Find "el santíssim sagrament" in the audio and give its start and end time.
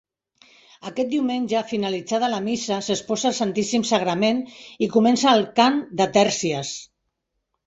3.31-4.41